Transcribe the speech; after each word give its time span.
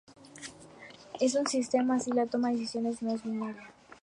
En 1.19 1.37
un 1.39 1.45
sistema 1.45 1.93
así 1.97 2.09
la 2.11 2.25
toma 2.25 2.47
de 2.49 2.55
decisiones 2.57 3.03
no 3.03 3.11
es 3.13 3.21
binaria. 3.21 3.71